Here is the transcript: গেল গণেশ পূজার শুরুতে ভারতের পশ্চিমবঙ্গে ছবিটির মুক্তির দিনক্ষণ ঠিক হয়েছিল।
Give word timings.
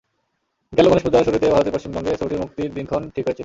গেল 0.73 0.85
গণেশ 0.89 1.03
পূজার 1.03 1.23
শুরুতে 1.23 1.47
ভারতের 1.49 1.73
পশ্চিমবঙ্গে 1.73 2.19
ছবিটির 2.19 2.41
মুক্তির 2.41 2.73
দিনক্ষণ 2.73 3.01
ঠিক 3.09 3.23
হয়েছিল। 3.25 3.39